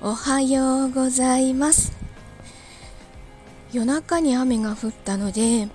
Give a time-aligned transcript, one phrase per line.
[0.00, 1.92] おはようございます。
[3.72, 5.68] 夜中に雨が降ったので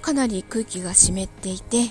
[0.00, 1.90] かなり空気が湿っていて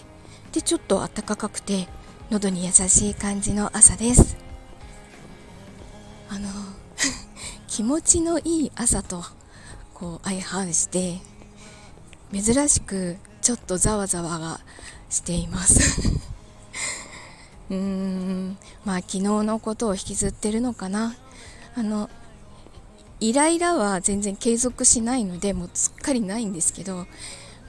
[0.53, 1.87] でちょっと暖かくて
[2.29, 4.37] 喉に優しい感じの朝です。
[6.29, 6.49] あの
[7.67, 9.23] 気持ちのいい朝と
[9.93, 11.19] こう相反して
[12.31, 14.61] 珍しくちょっとざわざわが
[15.09, 15.79] しています。
[17.69, 18.57] うーん。
[18.85, 21.15] まあ昨日のことを引きずってるのかな
[21.75, 22.09] あの
[23.19, 26.53] イライラは全然継続しないのでもうすっかりないん。
[26.53, 27.07] ですけど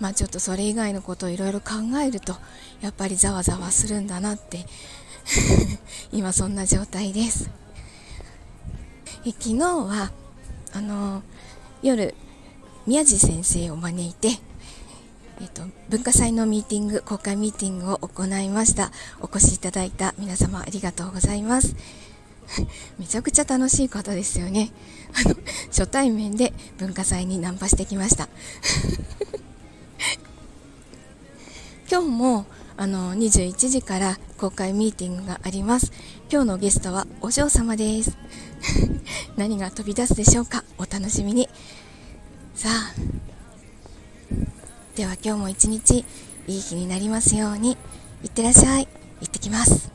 [0.01, 2.37] まあちょっとそれ以外のことをいろいろ考えると
[2.81, 4.07] やっぱりざわざわするん。
[4.07, 4.67] だなって
[6.13, 6.55] 今そん。
[6.55, 7.51] な状態です
[9.27, 10.11] え昨日は
[10.73, 11.23] あの
[11.83, 12.15] 夜
[12.87, 14.29] 宮地先生を招いて
[15.41, 18.93] えっと、文化祭のミーティング、公開ミーティングを行いました。
[19.21, 21.75] お越しいただいた皆様ありがとうございます。
[23.01, 24.71] めちゃくちゃ楽しい方ですよね。
[25.15, 25.35] あの、
[25.69, 28.29] 初対面で文化祭にナンパしてきました。
[31.91, 32.45] 今日も
[32.77, 35.91] あの21時から公開ミーティングがあります。
[36.31, 38.13] 今日のゲストはお嬢様です。
[39.39, 40.65] 何が飛び出すでしょうか？
[40.77, 41.49] お楽しみに。
[42.55, 42.93] さあ、
[44.99, 46.05] では今日も一日
[46.49, 47.77] いい日になりますように。
[48.25, 48.89] いってらっしゃい。
[49.21, 49.93] 行ってきます。